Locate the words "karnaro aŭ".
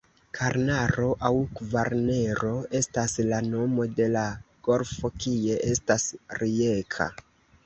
0.35-1.29